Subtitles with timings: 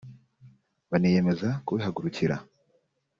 [0.91, 2.35] baniyemeza kubihagurukira